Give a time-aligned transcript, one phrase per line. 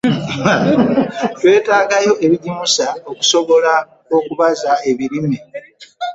[1.37, 3.73] Twetaagayo ebigimusa okusobola
[4.17, 5.37] okubaza ebirime.